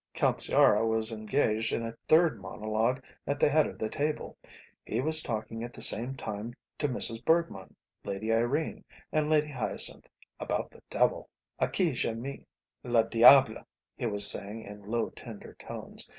[0.15, 4.35] Count Sciarra was engaged in a third monologue at the head of the table.
[4.83, 7.23] He was talking at the same time to Mrs.
[7.23, 10.07] Bergmann, Lady Irene, and Lady Hyacinth
[10.39, 11.29] about the devil.
[11.59, 12.47] "Ah que j'aime
[12.83, 13.63] le diable!"
[13.95, 16.09] he was saying in low, tender tones.